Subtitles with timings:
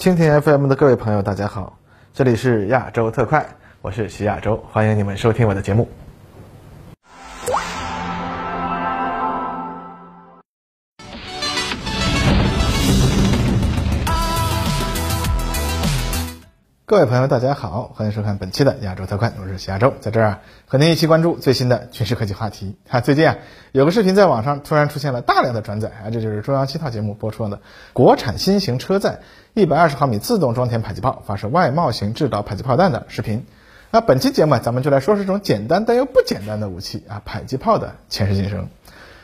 [0.00, 1.78] 蜻蜓 FM 的各位朋友，大家好，
[2.14, 3.44] 这里是亚洲特快，
[3.82, 5.86] 我是徐亚洲，欢迎你们收听我的节目。
[16.90, 22.74] 各位朋友，大家好，欢迎收看本期的亚洲特快，我是徐亚洲，在这儿啊，和您一起关注最新的军事科技话题。
[22.88, 23.36] 啊，最近啊，
[23.70, 27.60] 有个视频在网上突然出现了大量的转载啊，这就是中央七套节目播出的
[27.92, 29.20] 国产新型车载
[29.54, 33.46] 一百二十毫米自动装填迫击炮发射外贸型制导迫击炮弹的视频。
[33.92, 38.66] 那本期节目啊，咱们就来说说这种简单但又不简单的武器啊，迫击炮的前世今生。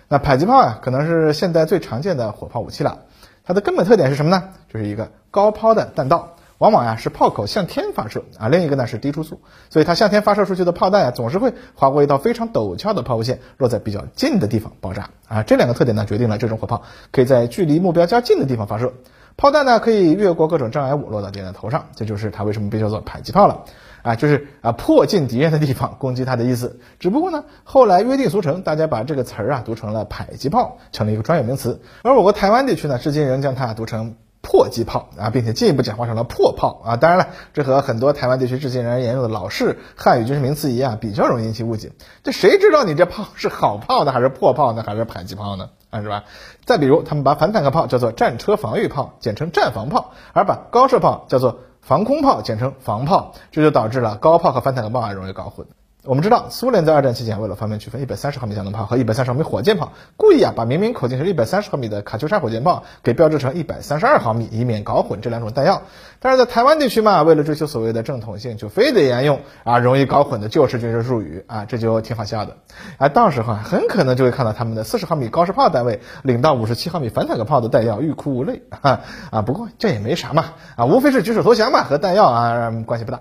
[0.07, 2.99] 那迫击炮啊，可能是现代最常见的火炮武器了。
[3.45, 4.51] 它的根本特点是什么呢？
[4.73, 6.36] 就是一个高抛的弹道。
[6.59, 15.43] 往往呀是炮口向天发射啊，另一个呢是低初速，所以它向天发射出去的炮弹呀总是会划过一道非常陡峭的抛物线，落在比较近的地方爆炸啊。
[15.43, 18.95] 这两个特点呢决定了这种火炮可以在距离目标较近的地方发射，
[19.37, 23.65] 炮弹呢可以越过各种障碍物落到敌人的头上，这就是它为什么被叫做迫击炮了
[24.03, 26.81] 啊，就是啊迫近敌人的地方攻击它的意思。
[26.99, 34.17] 只不过呢后来约定俗成，大家把这个词儿啊读成了迫击炮，成了一个专有名词，而我国台湾地区呢至今仍将它读成。
[34.49, 36.97] 迫击炮啊，并且进一步简化成了破炮啊。
[36.97, 41.91] 当然了，这和很多台湾地区至今仍然沿用的老式汉语军事名词一样，比较容易引起误解。
[42.23, 45.71] 这谁知道你这炮是好炮呢，还是破炮呢，还是迫击炮呢？
[45.91, 46.23] 啊，是吧？
[46.65, 55.67] 再比如，他们把反坦克炮叫做战车防御炮，简称战防炮，而把高射炮叫做防空炮，简称防炮，这就导致了高炮和反坦克炮啊容易搞混。
[56.07, 65.83] 我们知道，苏联在二战期间为了方便区分一百三十毫米加农炮和一百三十毫米火箭炮，故意啊把明明口径是一百三十毫米的卡秋莎火箭炮给标志成一百三十二毫米，以免搞混这两种弹药。
[66.21, 72.57] 但是在台湾地区嘛，为了追求所谓的正统性，就非得沿用啊容易搞混的旧式军事术语啊，这就挺好笑的。
[72.99, 79.43] 啊，到时候啊很可能就会看到他们的四十毫米高射炮单位领到五十七毫米反坦克炮的弹药欲哭无泪啊啊！
[79.43, 80.45] 不过这也没啥嘛
[80.77, 83.21] 啊，无非是举手投降嘛，和弹药啊关系不大。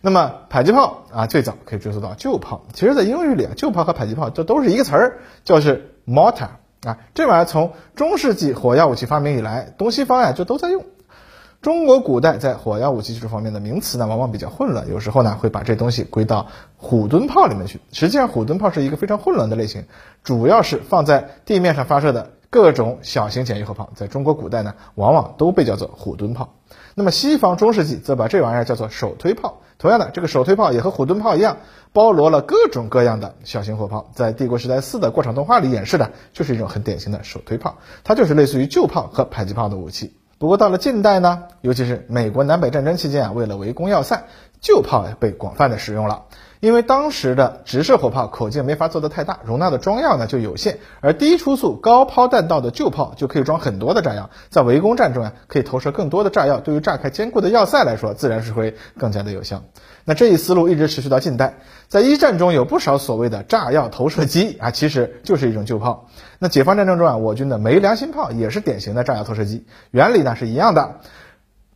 [0.00, 2.62] 那么迫击炮啊，最早可以追溯到旧炮。
[2.72, 6.48] 其实，在英语里啊，旧炮和迫击炮这都是一个词儿，就是 mortar
[6.84, 6.98] 啊。
[7.14, 10.84] 这玩意儿从中世纪火药武器发明以来，东西方呀就都在用。
[11.60, 17.80] 中国古代在火药武器技术方面的名词呢，往往比较混乱，有时候呢会把这东西归到虎蹲炮里面去。
[17.90, 19.86] 实际上，虎蹲炮是一个非常混乱的类型，
[20.22, 26.54] 主要是放在地面上发射的各种小型简易火炮，在中国古代呢，往往都被叫做虎蹲炮。
[26.94, 29.60] 那么西方中世纪则把这玩意儿叫做手推炮。
[29.78, 31.58] 同样的，这个手推炮也和虎蹲炮一样，
[31.92, 34.10] 包罗了各种各样的小型火炮。
[34.12, 40.16] 在《帝国时代四》的过场动画里演示的，就是一种很典型的手推炮，它就是类似于旧炮和迫击炮的武器。
[40.38, 44.26] 不过到了近代呢，尤其是美国南北战争期间啊，为了围攻要塞，
[44.60, 46.24] 旧炮被广泛的使用了。
[46.60, 59.62] 因为当时的直射火炮口径没法做得太大，容纳的装药呢就有限，而低初速高抛弹道的旧炮就可以装很多的炸药，在围攻战中啊可以投射更多的炸药，对于炸开坚固的要塞来说，自然是会更加的有效。
[60.04, 66.08] 那这一思路一直持续到近代，在一战中有不少所谓的炸药投射机啊，其实就是一种旧炮。
[66.40, 70.96] 那解放战争中啊，我军的梅良心炮也是典型的炸药投射机，原理呢是一样的。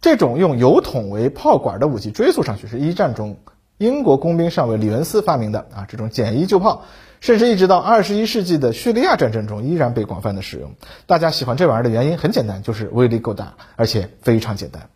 [0.03, 3.39] 这种用油桶为炮管的武器，追溯上去是一战中。
[3.79, 6.83] 英国工兵上尉李文斯发明的啊，这种简易旧炮，
[7.21, 10.73] 甚至一直到二十一世纪的叙利亚战争中依然被广泛的使用。
[11.07, 14.89] 大家喜欢这玩意儿的原因很简单，就是威力够大，而且非常简单。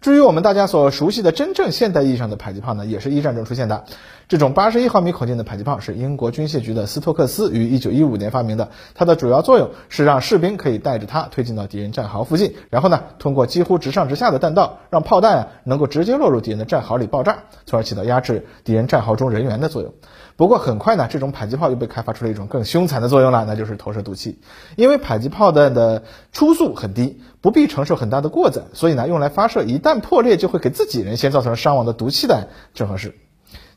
[0.00, 3.84] 至于我们大家所熟悉的真正现代意义上的迫击炮呢，也是一战中出现的。
[4.28, 8.70] 这种八十一毫米口径的迫击炮是英国军械局的斯托克斯于一九一五年发明的。
[8.94, 19.94] 它的主要作用是让士兵可以带着它推进到敌人战壕附近，然后呢，通过几乎直上直下的弹道，让炮弹啊能够直接落入敌人的战壕里爆炸，从而起到压制敌人战壕中人员的作用。
[20.36, 24.38] 不过很快呢，这种迫击炮又被开发出了一种更凶残的作用了，那就是投射毒气。
[24.76, 33.14] 因为迫击炮弹的初速很低，不必承受很大的过载，所以呢，用来发射一旦破裂就会给自己人先造成伤亡的毒气弹正合适。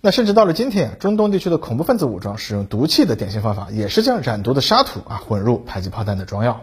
[0.02, 6.62] 那甚至到了今天，中东地区的恐怖分子武装使用毒气的典型方法，也是将染毒的沙土啊混入迫击炮弹的装药。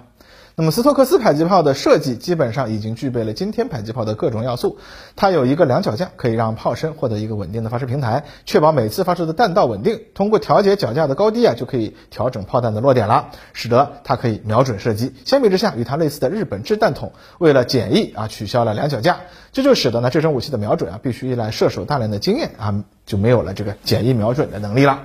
[0.59, 4.79] 那么斯托克斯迫击炮的设计基本上已经具备了今天迫击炮的各种要素。
[5.15, 10.01] 它有一个两脚架，可以让炮身获得一个稳定的发射平台，确保每次发射的弹道稳定。
[10.15, 15.13] 通过调节脚架的高低啊，就可以调整炮弹的落点了，使得它可以瞄准射击。
[15.27, 19.19] 相比之下，与它类似的日本制弹筒，为了简易啊，取消了两脚架，
[19.53, 25.03] 这就使得呢这种武器的瞄准啊，必须依赖射手大量的经验啊，就没有了这个简易瞄准的能力了。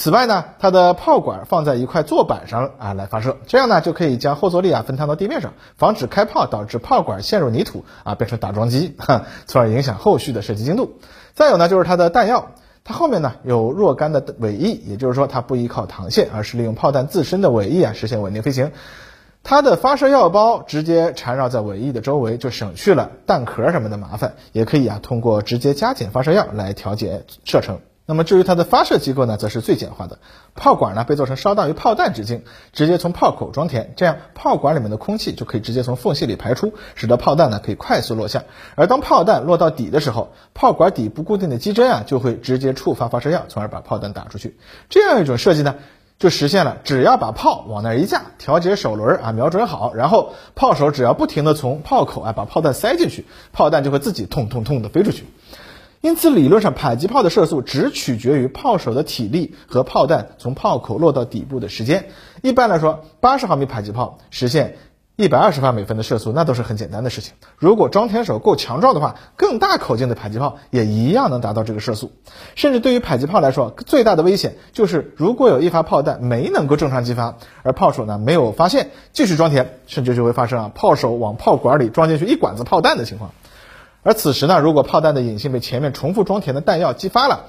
[0.00, 8.94] 此外呢，它的炮管放在一块坐板上啊来发射，这样呢就可以将后坐力啊分摊到地面上，防止开炮导致炮管陷入泥土啊变成打桩机，
[9.46, 11.00] 从而影响后续的射击精度。
[11.34, 12.52] 再有呢就是它的弹药，
[12.84, 18.70] 它后面呢有若干的尾翼，也就是说它不依靠膛线，而是利用炮弹自身的尾翼啊实现稳定飞行。
[19.42, 27.80] 它的发射药包直接缠绕在尾翼的周围，就省去了弹壳什么的麻烦，也可以啊通过直接加减发射药来调节射程。
[28.10, 30.18] 那么至于它的发射机构呢，则是最简化的。
[30.54, 38.44] 炮管呢被做成稍大于炮弹直径，直接从炮口装填，这样炮管里面的空气就可以直接从缝隙里排出，使得炮弹呢可以快速落下。
[38.76, 44.56] 而当炮弹落到底的时候，炮管底部固定的机针啊就会直接触发发射药，从而把炮弹打出去。
[44.88, 45.74] 这样一种设计呢，
[46.18, 55.26] 就实现了只要把炮往那儿一架，调节手轮啊瞄准好，然后炮手只要不停的从炮口啊把炮弹塞进去，炮弹就会自己痛痛痛的飞出去。
[56.00, 62.10] 因此，理论上迫击炮的射速只取决于炮手的体力和炮弹从炮口落到底部的时间。
[62.40, 64.76] 一般来说，八十毫米迫击炮实现
[65.16, 67.34] 一百二十发每分的射速，那都是很简单的事情。
[67.56, 72.12] 如果装填手够强壮的话，更大口径的迫击炮也一样能达到这个射速。
[72.54, 83.32] 甚至对于迫击炮来说，最大的危险就是如果有一发炮弹没能够正常击发，而炮手呢没有发现，继续装填，甚至就会发生啊炮手往炮管里装进去一管子炮弹的情况。
[84.02, 87.46] 而此时呢，如果炮弹的引信被前面重复装填的弹药激发了，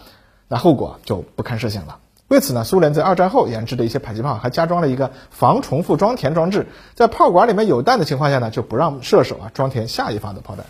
[0.48, 2.00] 那后果就不堪设想了。
[2.28, 10.66] 为此呢，苏联在二战后研制的一些迫击炮还加装了一个防重复装填装置，在炮管里面有弹的情况下呢，就不让射手啊装填下一发的炮弹。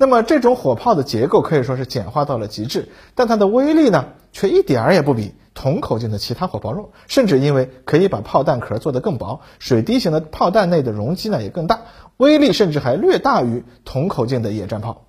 [0.00, 11.80] 那么这种火炮的结构可以说是简化到了极致，但它的威力呢，却一点儿也不比同口径的其他火炮弱，甚至因为可以把炮弹壳做得更薄，水滴型的炮弹内的容积呢也更大。
[12.16, 15.06] 威力甚至还略大于同口径的野战炮，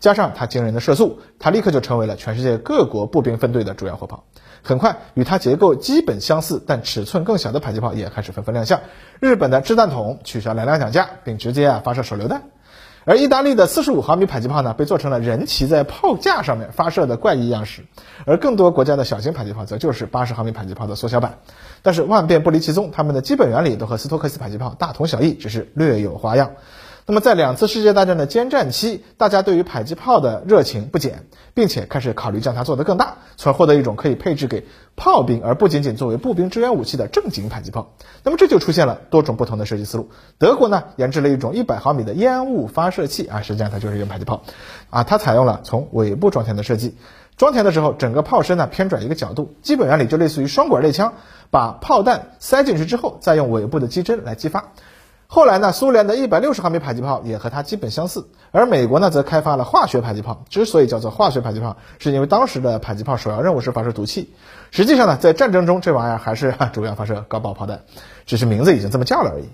[0.00, 4.24] 加上它惊人的射速，它立刻就成为了全世界各国步兵分队的主要火炮。
[4.62, 8.80] 很快，与它结构基本相似但尺寸更小的迫击炮也开始纷纷亮相。
[9.20, 12.42] 日本的掷弹筒取消了两脚架，并直接啊发射手榴弹。
[13.04, 17.84] 而意大利的四十五毫米迫击炮呢，被做成了人骑在炮架上面发射的怪异样式，
[18.26, 21.38] 而更多国家的小型迫击炮则就是八十毫米迫击炮的缩小版。
[21.82, 26.52] 但是万变不离其宗，它们的基本原理都和斯托克斯迫击炮大同小异，只是略有花样。
[27.04, 37.94] 那么在两次世界大战的间战期，大家对于迫击炮的热情不减，并且开始考虑将它做得更大，从而获得一种可以配置给炮兵而不仅仅作为步兵支援武器的正经迫击炮。
[38.22, 40.10] 那么这就出现了多种不同的设计思路。
[40.38, 44.42] 德国呢研制了一种一百毫米的烟雾发射器啊，实际上它就是一个迫击炮
[44.90, 46.96] 啊，它采用了从尾部装填的设计，
[47.36, 51.14] 装填的时候整个炮身呢偏转一个角度，基本原理就类似于双管猎枪，
[51.50, 54.72] 把炮弹塞进去之后，再用尾部的机针来激发。
[55.34, 60.44] 后来呢，苏联的一百六十毫米迫击炮也和它基本相似，而美国呢则开发了化学迫击炮。
[60.50, 64.34] 之所以叫做化学迫击炮，是因为当时的迫击炮首要任务是发射毒气。
[64.72, 67.80] 实际上呢，在战争中这玩意儿还是主要发射高爆炮弹，
[68.26, 69.44] 只是名字已经这么叫了而已。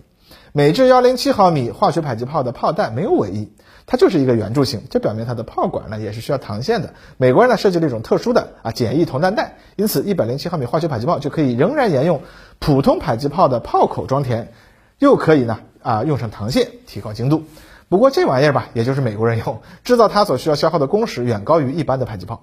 [0.53, 3.53] 美制幺零七毫米化学迫击炮的炮弹没有尾翼，
[3.87, 6.93] 它就是一个圆柱形，这表明它的炮管呢也是需要膛线的。
[7.19, 12.21] 美国人呢设计了一种特殊的啊简易铜弹带，因此一百零七毫米化学迫击炮就可以仍然沿用
[12.59, 14.53] 普通迫击炮的炮口装填，
[14.99, 15.61] 又可以呢。
[15.83, 17.45] 啊，用上膛线提高精度，
[17.89, 22.43] 不过这玩意儿吧，也就是美国人用，制造它所需要消耗的工时远高于一般的迫击炮。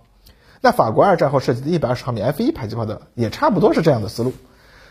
[0.62, 4.34] 那法国二战后设计的一百二十毫米 F 一迫击炮的也差不多是这样的思路。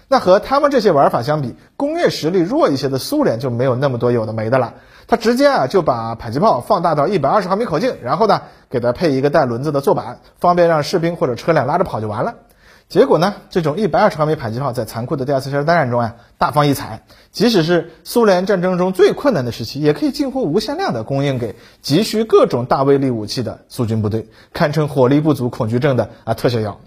[0.07, 4.75] 那和他们这些玩法相比，工业实力弱一些的苏联就没有那么多有的没的了，
[5.07, 12.35] 他直接啊就把迫击炮放大到一百二十毫米口径，然后呢给它配一个带轮子的坐板，方便让士兵或者车辆拉着跑就完了。
[12.89, 13.35] 结果呢？
[13.51, 17.03] 这种一百二十毫米迫击炮在残酷的第二次世界大战中啊，大放异彩。
[17.33, 26.79] 即使是苏联战争中最困难的时期，也可以近乎无限量的供应给急需各种大威力武器的苏军部队，堪称火力不足恐惧症的啊特效药。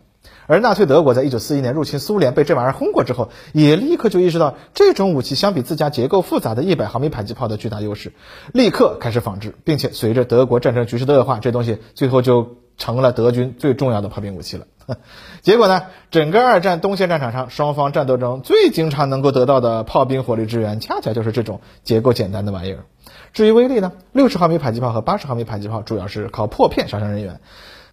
[0.45, 8.13] 而纳粹德国在一九四一年入侵苏联，被这玩意儿轰过之后，也立刻就意识到这种武器相比自家结构复杂的一百毫米迫击炮的巨大优势，
[8.53, 14.67] 立刻开始仿制，并且随着德国战争局势的恶化，这东西最后就成了德军最重要的炮兵武器了。
[15.41, 15.83] 结果呢？
[16.11, 22.85] 整个二战东线战场上，双方战斗中最经常能够得到的炮兵火力支援，恰恰就是这种结构简单的玩意儿。
[23.33, 23.91] 至于威力呢？
[24.13, 27.41] 六十毫米迫击炮和八十毫米迫击炮主要是靠破片杀伤人员。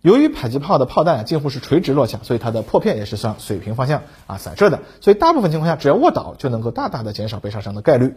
[0.02, 8.14] 由于迫击炮的炮弹近乎是垂直落下，所以它的破片也是向水平方向啊散射的，所以大部分情况下，只要卧倒就能够大大的减少被杀伤的概率。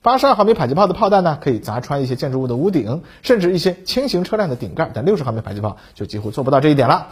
[0.00, 7.08] 八十二毫米迫击炮的炮弹呢，可以砸穿一些建筑物的屋顶，甚至一些轻型车辆的顶盖，但六十毫米迫击炮就几乎做不到这一点了。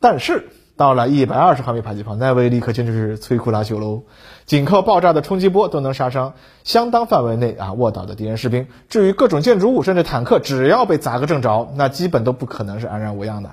[0.00, 4.04] 但是到了一百二十毫米迫击炮，那威力可真就是摧枯拉朽喽！
[4.46, 8.68] 仅靠爆炸的冲击波都能杀伤相当范围内啊卧倒的敌人士兵。
[8.88, 13.50] 至于各种建筑物甚至坦克，只要被砸个正着，那基本都不可能是安然无恙的。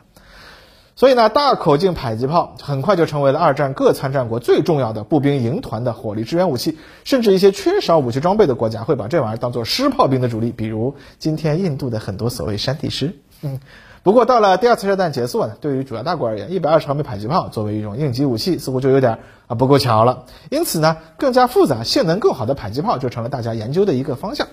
[0.96, 6.78] 所以呢，大口径迫击炮很快就成为了二战各参战国最重要的步兵营团的火力支援武器。
[7.04, 13.18] 甚至一些缺少武器装备的国家会把这玩意儿当做师炮兵的主力，比如今天印度的很多所谓山地师。
[13.42, 13.60] 嗯，
[14.06, 20.26] 不过到了第二次热战结束呢，对于主要大国而言，一百二十毫米迫击炮作为一种应急武器，似乎就有点啊不够强了。
[20.52, 24.48] 因此呢，更加复杂、性能更好的迫击炮就成了大家研究的一个方向。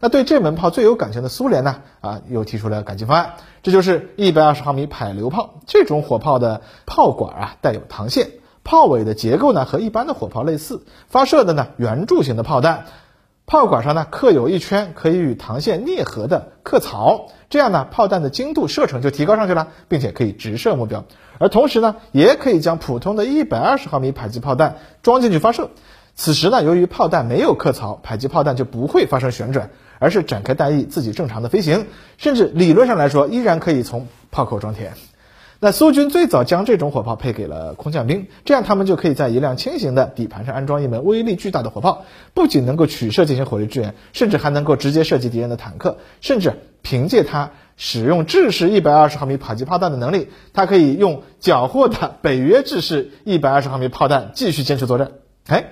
[0.00, 5.54] 那对这门炮最有感情的苏联呢，啊，又提出了改进方案，这就是一百二十毫米迫流炮。
[5.68, 8.30] 这种火炮的炮管啊带有膛线，
[8.64, 12.86] 炮尾的结构呢和一般的火炮类似，发射的呢圆柱形的炮弹。
[13.46, 21.04] 炮管上呢刻有一圈可以与膛线啮合的刻槽，这样呢炮弹的精度射程就提高上去了，并且可以直射目标。
[21.38, 25.70] 而同时呢，也可以将普通的一百二十毫米迫击炮弹装进去发射。
[26.16, 31.86] 此时呢，由于炮弹没有刻槽，迫击炮弹就不会发生旋转，而是展开弹翼自己正常的飞行，
[32.18, 34.94] 甚至理论上来说依然可以从炮口装填。
[35.58, 55.12] 那苏军最早将这种火炮配给了空降兵，这样他们就可以在一辆轻型的底盘上安装一门威力巨大的火炮，不仅能够取射进行火力支援，甚至还能够直接射击敌人的坦克，甚至凭借它使用制式一百二十毫米迫击炮弹的能力，它可以用缴获的北约制式一百二十毫米炮弹继续坚持作战。
[55.46, 55.66] 哎，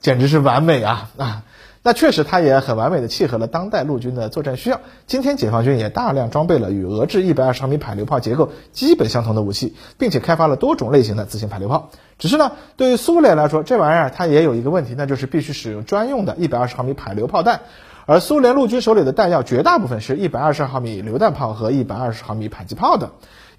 [0.00, 1.42] 简直是完美啊啊！
[1.84, 4.80] 那确实，它也很完美的契合了当代陆军的作战需要。
[5.08, 11.90] 今天解放军也大量装备了与俄制一百二十毫米迫流炮结构基本相同的武器，并且开发了多种类型的自行迫流炮。
[12.20, 17.62] 只是呢，对于苏联来说，这玩意儿它也有一个问题，那就是必须使用专用的一百二十毫米迫流炮弹。
[18.06, 23.10] 而苏联陆军手里的弹药绝大部分是一百二十毫米榴弹炮和一百二十毫米迫击炮的，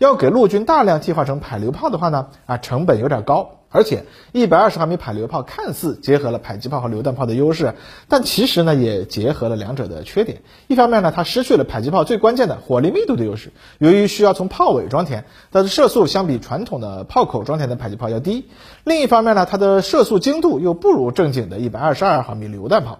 [0.03, 3.51] 要给陆军大量替换成迫流炮的话呢，啊，成本有点高。
[3.69, 7.73] 而且，一百二十毫米迫流炮看似结合了迫击炮和榴弹炮的优势，
[8.07, 10.43] 但其实呢也结合了两者的缺点。
[10.67, 18.43] 一方面呢，它失去了迫击炮最关键的火力密度的优势，由于需要从炮尾装填，它的射速相比传统的炮口装填的迫击炮要低；
[18.83, 22.99] 另一方面呢，它的射速精度又不如正经的一百二十二毫米榴弹炮。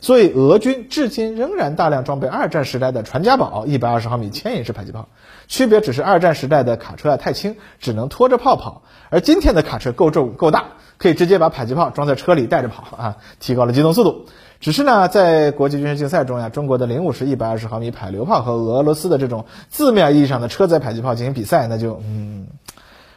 [0.00, 5.08] 所以，俄军至今仍然大量装备二战时代的传家宝一百二十毫米牵引式迫击炮，
[5.48, 10.64] 区别只是二战时代的卡车啊太轻，只能拖着炮跑，而今天的卡车够重够大，
[10.98, 14.26] 可以直接把迫击炮装在车里带着跑啊，提高了机动速度。
[14.60, 22.46] 只是呢，在国际军事竞赛中呀，中国的零五式一百二十毫米迫榴炮和俄罗斯的这种字面意义上的车载迫击炮进行比赛，那就嗯。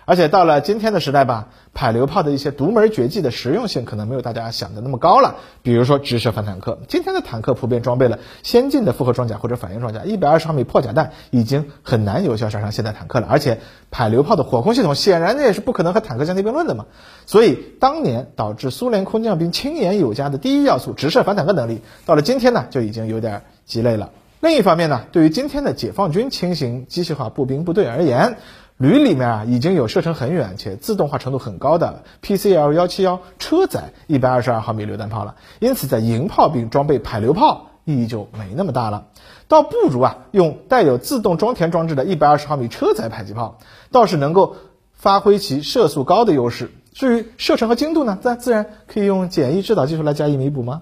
[0.06, 5.36] 而且到了今天的时代吧，迫流炮的一些独门绝技的实用性可能没有大家想的那么高了。
[5.62, 13.28] 比如说直射反坦克，今天的坦克普遍装备了先进的复合装甲或者反应装甲，一百二十毫米破甲弹已经很难有效杀伤现代坦克了。
[13.30, 16.86] 而且迫流炮的火控系统显然也是不可能和坦克相提并论的嘛。
[17.26, 24.10] 所以当年导致苏联空降兵轻言有加的第一要素直射反坦克能力，到了今天呢就已经有点鸡肋了。
[24.40, 28.38] 另一方面呢，对于今天的解放军轻型机械化步兵部队而言，
[28.82, 39.06] 旅里面啊，已经有射程很远且自动化程度很高的 PCL 幺七幺车载一百二十二毫米榴弹炮了，因此在营炮兵装备迫流炮意义就没那么大了，
[39.48, 43.60] 倒不如啊用带有自动装填装置的一百二十毫米车载迫击炮，
[43.92, 44.56] 倒是能够
[44.94, 46.72] 发挥其射速高的优势。
[46.92, 50.82] 至于射程和精度呢，那自然可以用简易制导技术来加以弥补吗？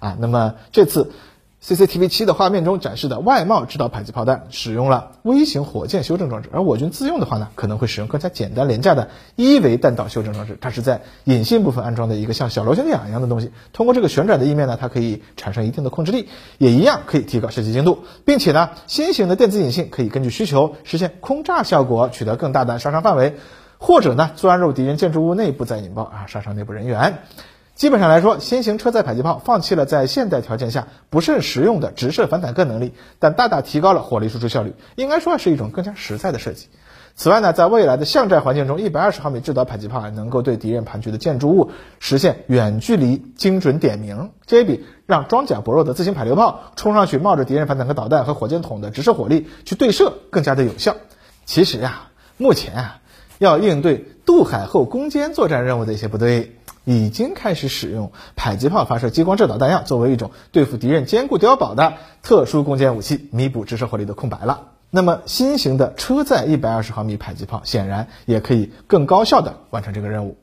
[0.00, 1.12] 啊，那么这次。
[1.66, 10.56] CCTV 七的画面中展示的外贸制导迫击炮弹使用了微型火箭修正装置，而我军自用的话呢，可能会使用更加简单廉价的一维弹道修正装置。
[10.60, 23.38] 它是在引信部分安装的一个像小螺旋桨一样的东西，通过这个旋转的翼面呢，它可以产生一定的控制力，也一样可以提高射击精度，并且呢，新型的电子引信可以根据需求实现空炸效果，取得更大的杀伤范围，
[23.78, 27.18] 或者呢，钻入敌人建筑物内部再引爆啊，杀伤内部人员。
[27.76, 36.68] 基本上来说，新型车载迫击炮放弃了在现代条件下不甚实用的直射反坦克能力，但大大提高了火力输出效率，应该说是一种更加实在的设计。
[37.16, 50.96] 此外呢，在未来的巷战环境中，一百二十毫米制导迫击炮能够对敌人盘踞的建筑物实现远距离精准点名，这也比让装甲薄弱的自行迫流炮冲上去冒着敌人反坦克导弹和火箭筒的直射火力去对射更加的有效。
[51.44, 53.00] 其实呀，目前啊，
[53.36, 56.55] 要应对渡海后攻坚作战任务的一些部队。
[56.86, 64.68] 已经开始使用迫击炮发射激光制导弹药，作为一种对付敌人坚固碉堡的特殊攻坚武器，弥补直射火力的空白了。
[64.90, 70.38] 那么，新型的车载一百二十毫米迫击炮显然也可以更高效的完成这个任务。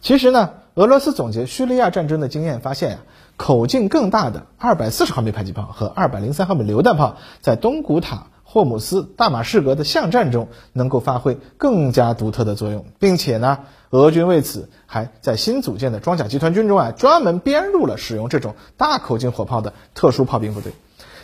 [0.00, 2.98] 其实呢，俄罗斯总结叙利亚战争的经验发现呀，
[3.36, 13.60] 口径更大的二百四十毫米迫击炮和二百零三毫米榴弹炮，在东古塔、霍姆斯、大马士革的巷战中能够发挥更加独特的作用，并且呢。
[13.90, 20.72] 俄军为此还在新组建的装甲集团军中啊，专门编入了使用这种大口径火炮的特殊炮兵部队。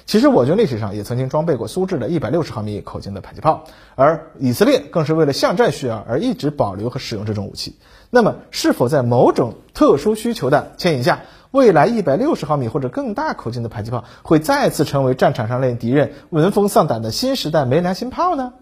[0.05, 7.77] 其实我军历史上也曾经装备过苏制的一百六十毫米口径的迫击炮，而以色列更是为了巷战需要而一直保留和使用这种武器。
[8.11, 11.21] 那么，是否在某种特殊需求的牵引下，
[11.57, 18.53] 未来一百六十毫米或者更大口径的迫击炮会再次成为战场上令敌人闻风丧胆的新时代没良心炮呢？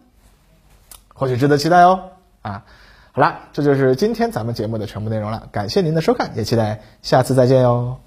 [1.13, 2.13] 或许值得期待哦。
[2.43, 2.65] 啊，
[3.13, 5.49] 好了，这就是今天咱们节目的全部内容了。
[5.51, 8.04] 感谢您的收看，也期待下次再见哟。